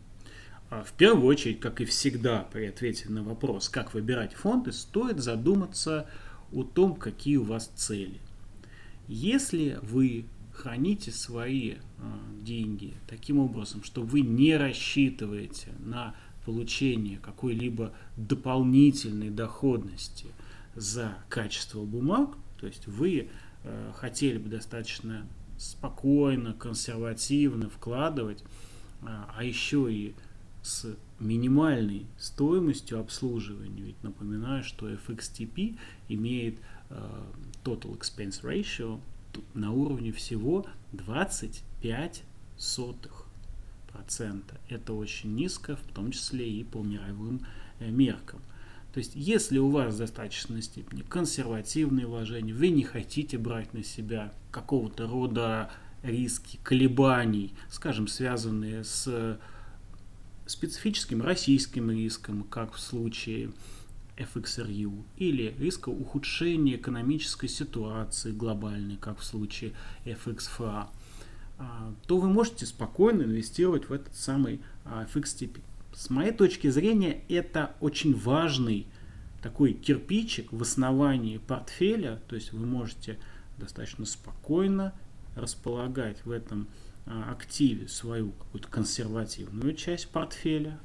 А 0.71 0.85
в 0.85 0.92
первую 0.92 1.26
очередь, 1.26 1.61
как 1.61 1.80
и 1.80 1.85
всегда 1.85 2.47
при 2.52 2.66
ответе 2.66 3.09
на 3.09 3.23
вопрос, 3.23 3.68
как 3.68 3.95
выбирать 3.95 4.35
фонды, 4.35 4.73
стоит 4.73 5.18
задуматься 5.21 6.09
о 6.52 6.62
том, 6.62 6.95
какие 6.95 7.37
у 7.37 7.45
вас 7.45 7.71
цели. 7.75 8.21
Если 9.07 9.78
вы 9.83 10.26
храните 10.52 11.11
свои 11.12 11.73
э, 11.73 11.76
деньги 12.42 12.95
таким 13.07 13.38
образом, 13.38 13.83
что 13.83 14.02
вы 14.02 14.21
не 14.21 14.57
рассчитываете 14.57 15.73
на 15.78 16.14
получение 16.45 17.18
какой-либо 17.18 17.92
дополнительной 18.16 19.30
доходности 19.30 20.26
за 20.75 21.16
качество 21.28 21.85
бумаг, 21.85 22.30
то 22.61 22.66
есть 22.66 22.87
вы 22.87 23.28
э, 23.64 23.92
хотели 23.95 24.38
бы 24.38 24.50
достаточно 24.50 25.26
спокойно, 25.59 26.55
консервативно 26.55 27.69
вкладывать, 27.69 28.43
э, 29.03 29.07
а 29.07 29.45
еще 29.45 29.93
и 29.93 30.15
с 30.62 30.97
минимальной 31.19 32.07
стоимостью 32.19 33.00
обслуживания. 33.00 33.83
Ведь 33.83 34.03
напоминаю, 34.03 34.65
что 34.65 34.88
FXTP 34.88 35.79
имеет 36.09 36.59
э, 36.91 37.25
Total 37.65 37.99
Expense 37.99 38.43
Ratio 38.43 39.00
на 39.55 39.73
уровне 39.73 40.12
всего 40.12 40.67
25 40.93 42.23
сотых 42.57 43.27
процента. 43.93 44.61
Это 44.69 44.93
очень 44.93 45.35
низко, 45.35 45.77
в 45.77 45.93
том 45.95 46.12
числе 46.12 46.49
и 46.49 46.65
по 46.65 46.83
мировым 46.83 47.47
э, 47.81 47.91
меркам. 47.91 48.41
То 48.92 48.99
есть, 48.99 49.12
если 49.14 49.59
у 49.59 49.71
вас 49.71 49.95
в 49.95 49.99
достаточной 49.99 50.62
степени 50.62 51.02
консервативные 51.02 52.07
вложения, 52.07 52.54
вы 52.54 52.71
не 52.71 52.83
хотите 52.83 53.38
брать 53.38 53.75
на 53.75 53.85
себя 53.85 54.33
какого-то 54.50 55.07
рода 55.07 55.71
риски, 56.02 56.59
колебаний, 56.62 57.52
скажем, 57.71 58.09
связанные 58.09 58.85
с 58.85 59.38
специфическим 60.47 61.23
российским 61.23 61.90
риском, 61.90 62.45
как 62.45 62.73
в 62.73 62.80
случае 62.80 63.52
FXRU, 64.16 65.04
или 65.16 65.54
риска 65.59 65.90
ухудшения 65.90 66.76
экономической 66.76 67.49
ситуации 67.49 68.33
глобальной, 68.33 68.97
как 68.97 69.18
в 69.21 69.25
случае 69.25 69.73
FXFA, 70.04 70.88
а, 71.59 71.95
то 72.07 72.18
вы 72.18 72.28
можете 72.28 72.66
спокойно 72.66 73.23
инвестировать 73.23 73.88
в 73.88 73.92
этот 73.92 74.14
самый 74.16 74.61
FXTP. 74.85 75.61
С 75.99 76.11
моей 76.11 76.31
точки 76.31 76.71
зрения, 76.71 77.23
это 77.28 77.75
очень 77.81 78.14
важный 78.14 78.87
такой 79.43 79.73
кирпичик 79.73 80.52
в 80.52 80.62
основании 80.62 81.38
портфеля, 81.38 82.21
то 82.28 82.37
есть 82.37 82.52
вы 82.52 82.64
можете 82.67 83.19
достаточно 83.59 84.07
спокойно 84.07 84.95
располагать 85.35 86.25
в 86.25 86.31
этом 86.31 86.69
а, 87.05 87.33
активе 87.33 87.88
свою 87.88 88.31
какую-то 88.31 88.69
консервативную 88.69 89.75
часть 89.75 90.07
портфеля, 90.11 90.78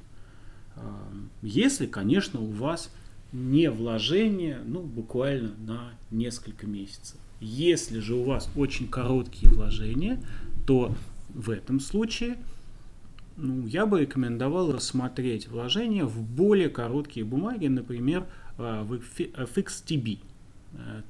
если, 1.43 1.85
конечно, 1.85 2.39
у 2.39 2.49
вас 2.49 2.91
не 3.31 3.69
вложение, 3.69 4.61
ну, 4.65 4.81
буквально 4.81 5.53
на 5.57 5.91
несколько 6.09 6.65
месяцев. 6.65 7.19
Если 7.39 7.99
же 7.99 8.15
у 8.15 8.23
вас 8.23 8.49
очень 8.55 8.87
короткие 8.87 9.51
вложения, 9.51 10.19
то 10.65 10.95
в 11.29 11.51
этом 11.51 11.79
случае 11.79 12.37
ну, 13.35 13.65
я 13.65 13.85
бы 13.85 14.01
рекомендовал 14.01 14.71
рассмотреть 14.71 15.47
вложения 15.47 16.05
в 16.05 16.21
более 16.21 16.69
короткие 16.69 17.25
бумаги, 17.25 17.67
например, 17.67 18.27
а, 18.57 18.83
в 18.83 18.93
FXTB, 18.93 20.19
э, 20.73 21.01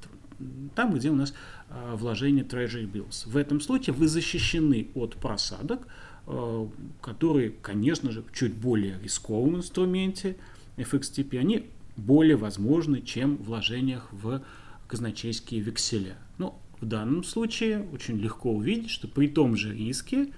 там, 0.74 0.94
где 0.94 1.10
у 1.10 1.14
нас 1.14 1.34
а, 1.68 1.96
вложение 1.96 2.44
Treasury 2.44 2.90
Bills. 2.90 3.28
В 3.28 3.36
этом 3.36 3.60
случае 3.60 3.94
вы 3.94 4.08
защищены 4.08 4.88
от 4.94 5.16
просадок, 5.16 5.86
а, 6.26 6.68
которые, 7.00 7.50
конечно 7.50 8.10
же, 8.10 8.24
чуть 8.32 8.54
более 8.54 8.98
рисковом 9.02 9.56
инструменте 9.56 10.36
FXTP, 10.76 11.38
они 11.38 11.66
более 11.96 12.36
возможны, 12.36 13.02
чем 13.02 13.36
вложениях 13.36 14.08
в 14.12 14.42
казначейские 14.88 15.60
векселя. 15.60 16.16
Но 16.38 16.60
в 16.80 16.86
данном 16.86 17.24
случае 17.24 17.86
очень 17.92 18.18
легко 18.18 18.52
увидеть, 18.52 18.90
что 18.90 19.08
при 19.08 19.28
том 19.28 19.56
же 19.56 19.74
риске, 19.74 20.28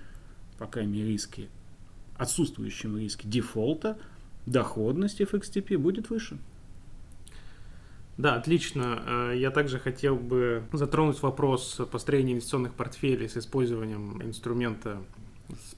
по 0.59 0.67
крайней 0.67 1.01
мере 1.01 1.13
риске, 1.13 1.49
отсутствующем 2.19 2.99
риске 2.99 3.29
дефолта, 3.29 3.99
доходность 4.47 5.21
FXTP 5.21 5.77
будет 5.79 6.11
выше. 6.11 6.39
Да, 8.17 8.35
отлично. 8.37 9.03
Э, 9.07 9.35
я 9.37 9.51
также 9.51 9.79
хотел 9.79 10.17
бы 10.17 10.63
затронуть 10.73 11.21
вопрос 11.23 11.81
построения 11.91 12.33
инвестиционных 12.33 12.73
портфелей 12.73 13.29
с 13.29 13.37
использованием 13.37 14.23
инструмента, 14.23 15.03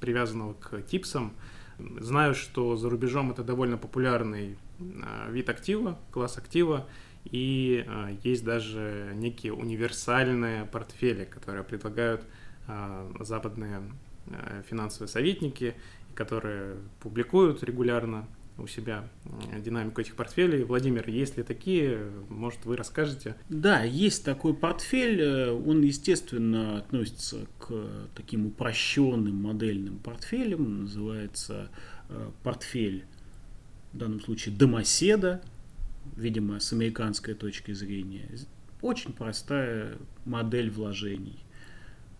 привязанного 0.00 0.54
к 0.54 0.80
типсам. 0.83 1.33
Знаю, 1.78 2.35
что 2.35 2.76
за 2.76 2.90
рубежом 2.90 3.30
это 3.33 3.42
довольно 3.42 3.76
популярный 3.76 4.57
э, 4.78 5.33
вид 5.33 5.49
актива, 5.49 5.99
класс 6.12 6.38
актива, 6.38 6.87
и 7.25 7.85
э, 7.87 8.16
есть 8.23 8.45
даже 8.45 9.12
некие 9.16 9.52
универсальные 9.52 10.64
портфели, 10.66 11.25
которые 11.25 11.64
предлагают 11.64 12.23
западные 13.18 13.80
финансовые 14.68 15.09
советники, 15.09 15.75
которые 16.18 16.75
публикуют 16.98 17.62
регулярно 17.62 18.26
у 18.58 18.66
себя 18.66 19.08
динамику 19.64 20.00
этих 20.00 20.16
портфелей. 20.16 20.64
Владимир, 20.64 21.08
есть 21.08 21.36
ли 21.36 21.45
такие? 21.45 22.10
Может, 22.28 22.64
вы 22.64 22.76
расскажете? 22.76 23.36
Да, 23.49 23.84
есть 23.84 24.25
такой 24.25 24.52
портфель. 24.52 25.21
Э, 25.21 25.52
он, 25.52 25.82
естественно, 25.82 26.78
относится 26.78 27.47
к 27.60 27.73
таким 28.16 28.47
упрощенным 28.47 29.36
модельным 29.36 30.00
портфелям. 30.00 30.80
Называется 30.86 31.71
э, 32.08 32.30
портфель, 32.43 33.04
в 33.93 33.99
данном 33.99 34.21
случае, 34.21 34.56
домоседа, 34.56 35.40
видимо, 36.16 36.58
с 36.58 36.73
американской 36.73 37.34
точки 37.34 37.71
зрения. 37.71 38.28
Очень 38.82 39.12
простая 39.12 39.99
модель 40.25 40.69
вложений. 40.69 41.38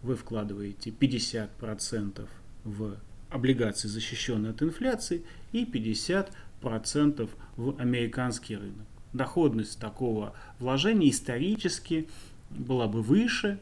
Вы 0.03 0.15
вкладываете 0.15 0.91
50% 0.91 2.29
в 2.63 2.97
облигаций, 3.31 3.91
защищенные 3.91 4.51
от 4.51 4.63
инфляции, 4.63 5.23
и 5.53 5.65
50% 5.65 7.29
в 7.57 7.81
американский 7.81 8.57
рынок. 8.57 8.87
Доходность 9.13 9.79
такого 9.79 10.35
вложения 10.59 11.11
исторически 11.11 12.09
была 12.51 12.87
бы 12.87 13.03
выше, 13.03 13.59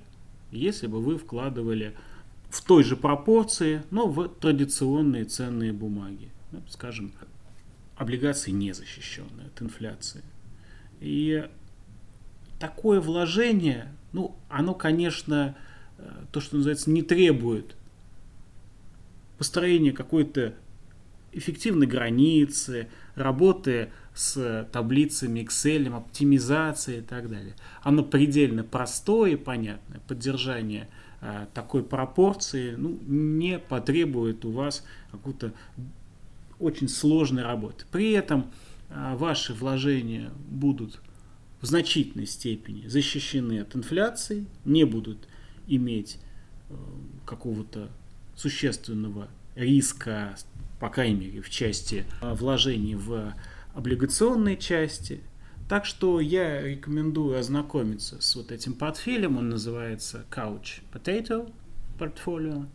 если 0.50 0.86
бы 0.86 1.00
вы 1.00 1.18
вкладывали 1.18 1.94
в 2.50 2.62
той 2.64 2.84
же 2.84 2.96
пропорции, 2.96 3.82
но 3.90 4.08
в 4.08 4.28
традиционные 4.28 5.24
ценные 5.24 5.72
бумаги. 5.72 6.30
Ну, 6.52 6.62
скажем, 6.68 7.12
облигации 7.96 8.50
не 8.50 8.72
защищенные 8.72 9.46
от 9.46 9.62
инфляции. 9.62 10.22
И 11.00 11.48
такое 12.58 13.00
вложение, 13.00 13.92
ну, 14.12 14.36
оно, 14.48 14.74
конечно, 14.74 15.56
э, 15.98 16.10
то, 16.32 16.40
что 16.40 16.56
называется, 16.56 16.90
не 16.90 17.02
требует 17.02 17.76
построение 19.38 19.92
какой-то 19.92 20.54
эффективной 21.32 21.86
границы, 21.86 22.88
работы 23.14 23.90
с 24.14 24.66
таблицами 24.72 25.40
Excel, 25.40 25.94
оптимизации 25.94 26.98
и 26.98 27.02
так 27.02 27.28
далее. 27.28 27.54
Оно 27.82 28.02
предельно 28.02 28.64
простое 28.64 29.32
и 29.32 29.36
понятное. 29.36 30.00
Поддержание 30.08 30.88
э, 31.20 31.46
такой 31.52 31.82
пропорции 31.82 32.74
ну, 32.76 32.98
не 33.06 33.58
потребует 33.58 34.44
у 34.46 34.50
вас 34.50 34.84
какую-то 35.10 35.52
очень 36.58 36.88
сложной 36.88 37.42
работы. 37.42 37.84
При 37.92 38.12
этом 38.12 38.50
э, 38.88 39.14
ваши 39.16 39.52
вложения 39.52 40.30
будут 40.48 41.00
в 41.60 41.66
значительной 41.66 42.26
степени 42.26 42.86
защищены 42.86 43.60
от 43.60 43.76
инфляции, 43.76 44.46
не 44.64 44.84
будут 44.84 45.28
иметь 45.66 46.18
э, 46.70 46.74
какого-то 47.26 47.90
существенного 48.36 49.28
риска, 49.54 50.36
по 50.78 50.90
крайней 50.90 51.16
мере, 51.16 51.40
в 51.40 51.50
части 51.50 52.04
а, 52.20 52.34
вложений 52.34 52.94
в 52.96 53.34
облигационной 53.74 54.56
части. 54.56 55.20
Так 55.68 55.84
что 55.84 56.20
я 56.20 56.62
рекомендую 56.62 57.38
ознакомиться 57.38 58.20
с 58.20 58.36
вот 58.36 58.52
этим 58.52 58.74
портфелем. 58.74 59.36
Он 59.38 59.48
называется 59.48 60.24
Couch 60.30 60.80
Potato 60.92 61.52
Portfolio. 61.98 62.66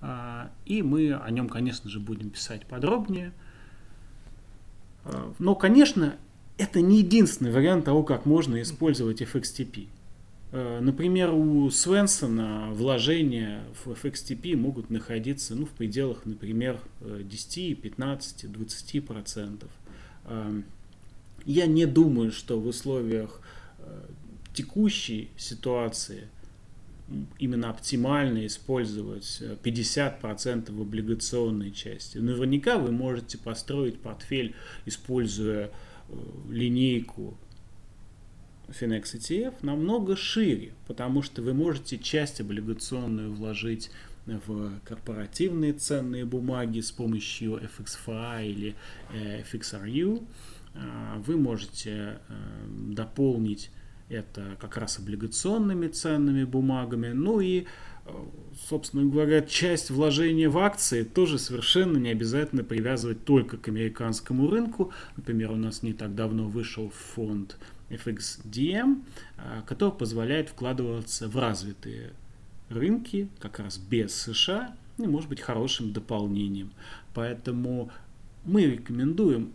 А, 0.00 0.50
и 0.64 0.82
мы 0.82 1.14
о 1.14 1.30
нем, 1.30 1.48
конечно 1.48 1.88
же, 1.88 2.00
будем 2.00 2.30
писать 2.30 2.66
подробнее. 2.66 3.32
А, 5.04 5.32
но, 5.38 5.54
конечно, 5.54 6.16
это 6.58 6.80
не 6.80 6.98
единственный 6.98 7.52
вариант 7.52 7.84
того, 7.84 8.02
как 8.02 8.26
можно 8.26 8.60
использовать 8.60 9.22
FXTP. 9.22 9.88
Э, 10.52 10.80
например, 10.80 11.32
у 11.32 11.70
Свенсона 11.70 12.70
вложения 12.72 13.64
в 13.84 13.90
FXTP 13.92 14.56
могут 14.56 14.90
находиться 14.90 15.54
ну, 15.54 15.66
в 15.66 15.70
пределах, 15.70 16.24
например, 16.24 16.80
10, 17.00 17.80
15, 17.80 18.52
20 18.52 19.06
процентов. 19.06 19.70
Эм, 20.24 20.64
я 21.44 21.66
не 21.66 21.86
думаю, 21.86 22.32
что 22.32 22.58
в 22.58 22.66
условиях 22.66 23.40
э, 23.78 24.02
текущей 24.52 25.30
ситуации 25.36 26.28
именно 27.38 27.70
оптимально 27.70 28.46
использовать 28.46 29.42
50% 29.62 30.72
в 30.72 30.80
облигационной 30.80 31.70
части. 31.70 32.18
Наверняка 32.18 32.78
вы 32.78 32.90
можете 32.90 33.38
построить 33.38 34.00
портфель, 34.00 34.54
используя 34.86 35.70
э, 36.08 36.12
линейку 36.50 37.36
Finex 38.68 39.14
ETF 39.14 39.54
намного 39.62 40.16
шире, 40.16 40.72
потому 40.86 41.22
что 41.22 41.42
вы 41.42 41.54
можете 41.54 41.98
часть 41.98 42.40
облигационную 42.40 43.32
вложить 43.32 43.90
в 44.26 44.72
корпоративные 44.84 45.72
ценные 45.72 46.24
бумаги 46.24 46.80
с 46.80 46.90
помощью 46.90 47.60
FXFI 47.60 48.48
или 48.48 48.74
э, 49.12 49.42
FXRU. 49.42 50.26
А, 50.74 51.22
вы 51.24 51.36
можете 51.36 52.18
э, 52.28 52.34
дополнить 52.68 53.70
это 54.08 54.56
как 54.60 54.76
раз 54.76 54.98
облигационными 54.98 55.88
ценными 55.88 56.44
бумагами. 56.44 57.08
Ну 57.08 57.40
и 57.40 57.66
собственно 58.68 59.04
говоря, 59.04 59.42
часть 59.42 59.90
вложения 59.90 60.48
в 60.48 60.58
акции 60.58 61.02
тоже 61.02 61.38
совершенно 61.38 61.98
не 61.98 62.10
обязательно 62.10 62.64
привязывать 62.64 63.24
только 63.24 63.56
к 63.56 63.68
американскому 63.68 64.48
рынку. 64.48 64.92
Например, 65.16 65.52
у 65.52 65.56
нас 65.56 65.82
не 65.82 65.92
так 65.92 66.14
давно 66.14 66.48
вышел 66.48 66.90
фонд 66.90 67.58
FXDM, 67.90 69.04
а, 69.36 69.62
который 69.62 69.92
позволяет 69.92 70.48
вкладываться 70.48 71.28
в 71.28 71.36
развитые 71.36 72.12
рынки, 72.68 73.28
как 73.38 73.58
раз 73.60 73.78
без 73.78 74.14
США, 74.14 74.74
и 74.98 75.06
может 75.06 75.28
быть 75.28 75.40
хорошим 75.40 75.92
дополнением. 75.92 76.72
Поэтому 77.14 77.90
мы 78.44 78.64
рекомендуем 78.64 79.52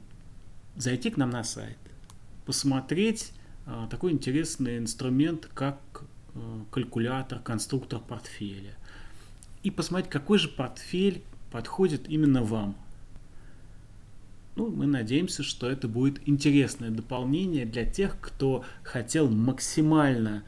зайти 0.78 1.10
к 1.10 1.18
нам 1.18 1.30
на 1.30 1.44
сайт, 1.44 1.78
посмотреть 2.46 3.34
а, 3.66 3.88
такой 3.88 4.12
интересный 4.12 4.78
инструмент, 4.78 5.50
как 5.54 6.04
а, 6.36 6.66
калькулятор, 6.72 7.40
конструктор 7.40 8.00
портфеля 8.00 8.76
и 9.64 9.72
посмотреть, 9.72 10.10
какой 10.10 10.38
же 10.38 10.48
портфель 10.48 11.24
подходит 11.52 12.10
именно 12.10 12.44
вам. 12.44 12.76
Ну, 14.62 14.70
мы 14.70 14.86
надеемся, 14.86 15.42
что 15.42 15.68
это 15.68 15.88
будет 15.88 16.22
интересное 16.30 16.92
дополнение 16.92 17.66
для 17.66 17.84
тех, 17.84 18.16
кто 18.22 18.64
хотел 18.84 19.28
максимально 19.28 20.44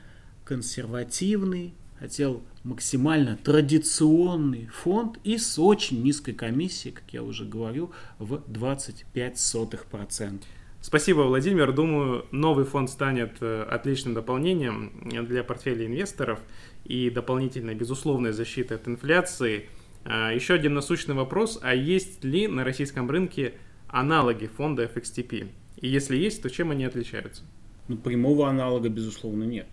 консервативный, 0.45 1.73
хотел 1.97 2.43
максимально 2.63 3.39
традиционный 3.43 4.67
фонд 4.67 5.17
и 5.23 5.39
с 5.39 5.57
очень 5.57 6.03
низкой 6.03 6.33
комиссией, 6.33 6.93
как 6.93 7.11
я 7.11 7.23
уже 7.23 7.45
говорю, 7.45 7.91
в 8.19 8.35
25%. 8.35 10.43
Спасибо, 10.79 11.21
Владимир. 11.21 11.71
Думаю, 11.71 12.27
новый 12.29 12.65
фонд 12.65 12.91
станет 12.91 13.37
э, 13.41 13.63
отличным 13.63 14.13
дополнением 14.13 15.25
для 15.27 15.43
портфеля 15.43 15.87
инвесторов 15.87 16.39
и 16.85 17.09
дополнительной 17.09 17.73
безусловной 17.73 18.31
защиты 18.31 18.75
от 18.75 18.87
инфляции. 18.87 19.71
А, 20.05 20.31
еще 20.31 20.53
один 20.53 20.75
насущный 20.75 21.15
вопрос, 21.15 21.57
а 21.63 21.73
есть 21.73 22.23
ли 22.23 22.47
на 22.47 22.63
российском 22.63 23.09
рынке 23.09 23.55
аналоги 23.93 24.47
фонда 24.47 24.83
FXTP? 24.83 25.47
И 25.77 25.87
если 25.87 26.17
есть, 26.17 26.41
то 26.41 26.49
чем 26.49 26.71
они 26.71 26.83
отличаются? 26.83 27.43
Ну, 27.87 27.95
прямого 27.95 28.49
аналога, 28.49 28.89
безусловно, 28.89 29.43
нет. 29.43 29.67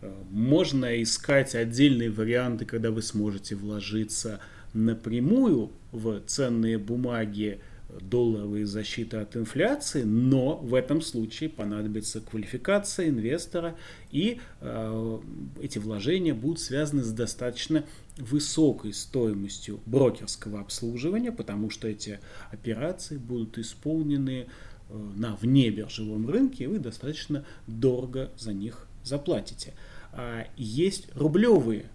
Э, 0.00 0.10
можно 0.30 1.00
искать 1.02 1.54
отдельные 1.54 2.10
варианты, 2.10 2.64
когда 2.64 2.90
вы 2.90 3.02
сможете 3.02 3.56
вложиться 3.56 4.40
напрямую 4.72 5.70
в 5.92 6.20
ценные 6.26 6.78
бумаги, 6.78 7.60
долларовые 8.00 8.66
защиты 8.66 9.18
от 9.18 9.36
инфляции, 9.36 10.02
но 10.02 10.56
в 10.56 10.74
этом 10.74 11.00
случае 11.00 11.48
понадобится 11.48 12.20
квалификация 12.20 13.08
инвестора, 13.08 13.76
и 14.10 14.40
э, 14.60 15.18
эти 15.60 15.78
вложения 15.78 16.34
будут 16.34 16.60
связаны 16.60 17.02
с 17.02 17.10
достаточно 17.12 17.84
высокой 18.16 18.92
стоимостью 18.92 19.80
брокерского 19.86 20.60
обслуживания, 20.60 21.32
потому 21.32 21.70
что 21.70 21.88
эти 21.88 22.20
операции 22.50 23.16
будут 23.16 23.58
исполнены 23.58 24.46
э, 24.88 25.10
на 25.16 25.36
внебиржевом 25.36 26.28
рынке, 26.28 26.64
и 26.64 26.66
вы 26.68 26.78
достаточно 26.78 27.44
дорого 27.66 28.30
за 28.36 28.52
них 28.52 28.86
заплатите. 29.02 29.74
А 30.12 30.46
есть 30.56 31.08
рублевые 31.14 31.86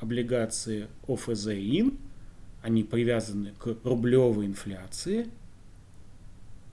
облигации 0.00 0.88
ОФЗ-ИН, 1.06 1.96
они 2.64 2.82
привязаны 2.82 3.52
к 3.58 3.76
рублевой 3.84 4.46
инфляции. 4.46 5.28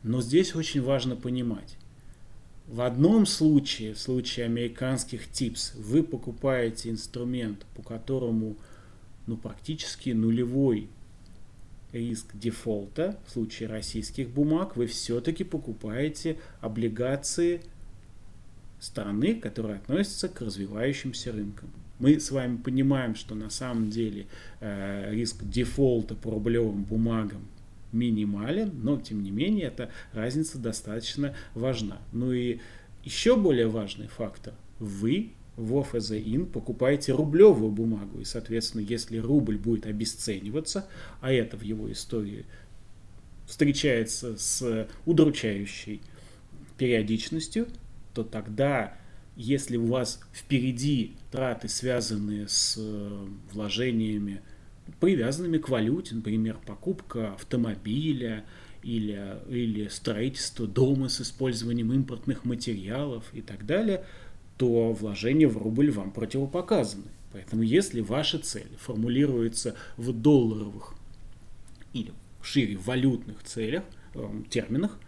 Но 0.04 0.22
здесь 0.22 0.56
очень 0.56 0.82
важно 0.82 1.18
понимать, 1.18 1.76
в 2.66 2.80
одном 2.80 3.26
случае, 3.26 3.94
в 3.94 4.00
случае 4.00 4.46
американских 4.46 5.30
ТИПС, 5.30 5.74
вы 5.76 6.02
покупаете 6.02 6.90
инструмент, 6.90 7.66
по 7.76 7.84
которому 7.84 8.56
ну, 9.28 9.36
практически 9.36 10.12
нулевой 10.12 10.88
риск 11.92 12.28
дефолта. 12.36 13.20
В 13.28 13.32
случае 13.32 13.68
российских 13.68 14.30
бумаг 14.30 14.78
вы 14.78 14.88
все-таки 14.88 15.44
покупаете 15.44 16.40
облигации 16.62 17.62
страны, 18.80 19.36
которые 19.36 19.76
относятся 19.76 20.30
к 20.30 20.40
развивающимся 20.40 21.34
рынкам. 21.34 21.70
Мы 22.02 22.20
с 22.20 22.32
вами 22.32 22.58
понимаем, 22.58 23.14
что 23.14 23.36
на 23.36 23.52
самом 23.52 23.92
деле 23.92 24.26
э, 24.60 25.12
риск 25.12 25.44
дефолта 25.44 26.16
по 26.16 26.32
рублевым 26.32 26.84
бумагам 26.84 27.48
минимален, 27.92 28.72
но 28.82 29.00
тем 29.00 29.22
не 29.22 29.30
менее 29.30 29.68
эта 29.68 29.92
разница 30.12 30.58
достаточно 30.58 31.36
важна. 31.54 32.00
Ну 32.12 32.34
и 32.34 32.60
еще 33.04 33.36
более 33.36 33.68
важный 33.68 34.08
фактор. 34.08 34.56
Вы 34.80 35.34
в 35.58 35.78
ОФЗИН 35.78 36.48
покупаете 36.48 37.14
рублевую 37.14 37.72
бумагу, 37.72 38.20
и, 38.20 38.26
соответственно, 38.26 38.82
если 38.82 39.20
рубль 39.20 39.58
будет 39.58 39.86
обесцениваться, 39.86 40.88
а 41.20 41.32
это 41.32 41.56
в 41.56 41.62
его 41.62 41.92
истории 41.92 42.48
встречается 43.46 44.38
с 44.40 44.88
удручающей 45.06 46.02
периодичностью, 46.80 47.68
то 48.16 48.24
тогда 48.24 48.98
если 49.42 49.78
у 49.78 49.88
вас 49.88 50.22
впереди 50.34 51.16
траты, 51.32 51.68
связанные 51.68 52.48
с 52.48 52.76
э, 52.78 53.28
вложениями, 53.52 54.42
привязанными 55.00 55.58
к 55.58 55.70
валюте, 55.70 56.16
например, 56.16 56.60
покупка 56.66 57.34
автомобиля 57.34 58.46
или, 58.84 59.38
или 59.50 59.88
строительство 59.88 60.68
дома 60.68 61.10
с 61.10 61.22
использованием 61.22 61.92
импортных 61.92 62.46
материалов 62.46 63.26
и 63.34 63.42
так 63.42 63.66
далее, 63.66 64.06
то 64.58 64.94
вложения 64.94 65.48
в 65.48 65.58
рубль 65.58 65.92
вам 65.92 66.12
противопоказаны. 66.12 67.10
Поэтому 67.34 67.64
если 67.64 68.02
ваша 68.02 68.38
цель 68.38 68.70
формулируется 68.78 69.76
в 69.98 70.12
долларовых 70.14 70.94
или 71.94 72.14
шире 72.44 72.78
валютных 72.78 73.44
целях, 73.44 73.84
э, 74.14 74.30
терминах, 74.50 75.00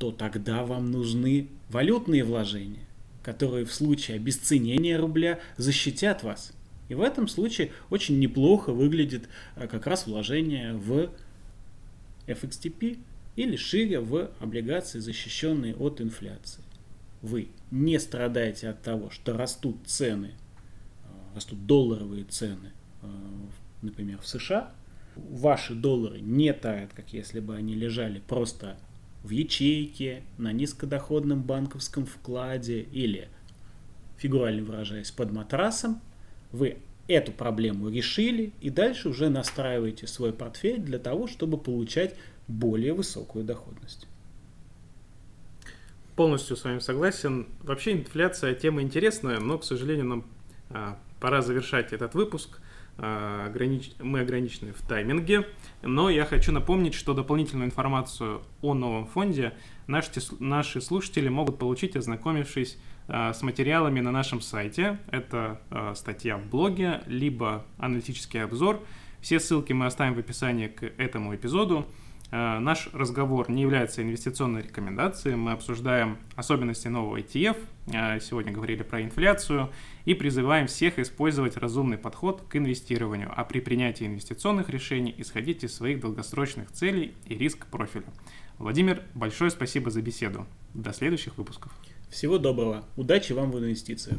то 0.00 0.10
тогда 0.12 0.64
вам 0.64 0.90
нужны 0.90 1.48
валютные 1.68 2.24
вложения, 2.24 2.86
которые 3.22 3.66
в 3.66 3.74
случае 3.74 4.16
обесценения 4.16 4.98
рубля 4.98 5.40
защитят 5.58 6.22
вас. 6.22 6.54
И 6.88 6.94
в 6.94 7.02
этом 7.02 7.28
случае 7.28 7.70
очень 7.90 8.18
неплохо 8.18 8.72
выглядит 8.72 9.28
э, 9.56 9.68
как 9.68 9.86
раз 9.86 10.06
вложение 10.06 10.72
в 10.72 11.10
FXTP 12.26 12.98
или 13.36 13.56
шире 13.56 14.00
в 14.00 14.30
облигации, 14.40 15.00
защищенные 15.00 15.76
от 15.76 16.00
инфляции. 16.00 16.64
Вы 17.20 17.48
не 17.70 18.00
страдаете 18.00 18.70
от 18.70 18.80
того, 18.80 19.10
что 19.10 19.36
растут 19.36 19.76
цены, 19.84 20.30
э, 21.04 21.08
растут 21.34 21.66
долларовые 21.66 22.24
цены, 22.24 22.72
э, 23.02 23.06
например, 23.82 24.18
в 24.22 24.26
США. 24.26 24.72
Ваши 25.14 25.74
доллары 25.74 26.20
не 26.20 26.54
тают, 26.54 26.92
как 26.94 27.12
если 27.12 27.40
бы 27.40 27.54
они 27.54 27.74
лежали 27.74 28.22
просто 28.26 28.78
в 29.22 29.30
ячейке, 29.30 30.22
на 30.38 30.52
низкодоходном 30.52 31.42
банковском 31.42 32.06
вкладе 32.06 32.82
или, 32.82 33.28
фигурально 34.16 34.62
выражаясь, 34.62 35.10
под 35.10 35.32
матрасом, 35.32 36.00
вы 36.52 36.78
эту 37.08 37.32
проблему 37.32 37.88
решили 37.88 38.52
и 38.60 38.70
дальше 38.70 39.08
уже 39.08 39.28
настраиваете 39.28 40.06
свой 40.06 40.32
портфель 40.32 40.80
для 40.80 40.98
того, 40.98 41.26
чтобы 41.26 41.58
получать 41.58 42.14
более 42.48 42.92
высокую 42.92 43.44
доходность. 43.44 44.06
Полностью 46.16 46.56
с 46.56 46.64
вами 46.64 46.80
согласен. 46.80 47.46
Вообще 47.62 47.92
инфляция 47.92 48.54
тема 48.54 48.82
интересная, 48.82 49.40
но, 49.40 49.58
к 49.58 49.64
сожалению, 49.64 50.06
нам 50.06 50.24
а, 50.70 50.98
пора 51.18 51.42
завершать 51.42 51.92
этот 51.92 52.14
выпуск. 52.14 52.60
А, 53.02 53.46
огранич... 53.46 53.92
мы 53.98 54.20
ограничены 54.20 54.74
в 54.74 54.82
тайминге, 54.82 55.46
но 55.82 56.10
я 56.10 56.26
хочу 56.26 56.52
напомнить, 56.52 56.92
что 56.92 57.14
дополнительную 57.14 57.66
информацию 57.66 58.42
о 58.60 58.74
новом 58.74 59.06
фонде 59.06 59.54
наши, 59.86 60.10
наши 60.38 60.82
слушатели 60.82 61.30
могут 61.30 61.58
получить, 61.58 61.96
ознакомившись 61.96 62.78
а, 63.08 63.32
с 63.32 63.40
материалами 63.40 64.00
на 64.00 64.10
нашем 64.10 64.42
сайте. 64.42 64.98
Это 65.10 65.62
а, 65.70 65.94
статья 65.94 66.36
в 66.36 66.46
блоге, 66.46 67.00
либо 67.06 67.64
аналитический 67.78 68.44
обзор. 68.44 68.82
Все 69.22 69.40
ссылки 69.40 69.72
мы 69.72 69.86
оставим 69.86 70.12
в 70.14 70.18
описании 70.18 70.68
к 70.68 70.82
этому 70.98 71.34
эпизоду. 71.34 71.86
Наш 72.30 72.88
разговор 72.92 73.50
не 73.50 73.62
является 73.62 74.02
инвестиционной 74.02 74.62
рекомендацией. 74.62 75.34
Мы 75.34 75.50
обсуждаем 75.52 76.18
особенности 76.36 76.86
нового 76.86 77.16
ETF. 77.16 77.56
Сегодня 78.20 78.52
говорили 78.52 78.84
про 78.84 79.02
инфляцию 79.02 79.70
и 80.04 80.14
призываем 80.14 80.68
всех 80.68 81.00
использовать 81.00 81.56
разумный 81.56 81.98
подход 81.98 82.42
к 82.48 82.54
инвестированию, 82.54 83.32
а 83.34 83.44
при 83.44 83.58
принятии 83.58 84.06
инвестиционных 84.06 84.68
решений 84.70 85.12
исходить 85.18 85.64
из 85.64 85.74
своих 85.74 86.00
долгосрочных 86.00 86.70
целей 86.70 87.14
и 87.26 87.34
риск 87.34 87.66
профиля. 87.66 88.06
Владимир, 88.58 89.02
большое 89.14 89.50
спасибо 89.50 89.90
за 89.90 90.00
беседу. 90.00 90.46
До 90.72 90.92
следующих 90.92 91.36
выпусков. 91.36 91.72
Всего 92.10 92.38
доброго. 92.38 92.84
Удачи 92.96 93.32
вам 93.32 93.50
в 93.50 93.58
инвестициях. 93.58 94.18